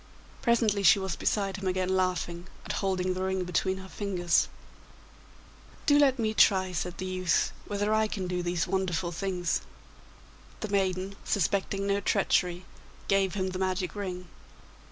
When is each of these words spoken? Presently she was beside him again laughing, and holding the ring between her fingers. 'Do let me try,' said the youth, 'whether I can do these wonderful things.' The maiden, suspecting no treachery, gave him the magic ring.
Presently 0.41 0.81
she 0.81 0.97
was 0.97 1.15
beside 1.15 1.57
him 1.57 1.67
again 1.67 1.95
laughing, 1.95 2.47
and 2.63 2.73
holding 2.73 3.13
the 3.13 3.21
ring 3.21 3.43
between 3.43 3.77
her 3.77 3.87
fingers. 3.87 4.47
'Do 5.85 5.99
let 5.99 6.17
me 6.17 6.33
try,' 6.33 6.71
said 6.71 6.97
the 6.97 7.05
youth, 7.05 7.51
'whether 7.67 7.93
I 7.93 8.07
can 8.07 8.25
do 8.25 8.41
these 8.41 8.65
wonderful 8.65 9.11
things.' 9.11 9.61
The 10.61 10.69
maiden, 10.69 11.17
suspecting 11.23 11.85
no 11.85 11.99
treachery, 11.99 12.65
gave 13.09 13.35
him 13.35 13.49
the 13.49 13.59
magic 13.59 13.93
ring. 13.93 14.27